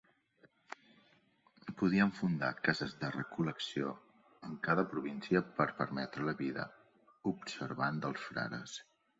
Podien 1.81 2.13
fundar 2.19 2.49
cases 2.69 2.95
de 3.03 3.11
recol·lecció 3.17 3.91
en 4.49 4.57
cada 4.69 4.87
província 4.95 5.45
per 5.61 5.69
permetre 5.83 6.27
la 6.31 6.37
vida 6.43 6.67
observant 7.35 8.05
dels 8.09 8.29
frares. 8.33 8.79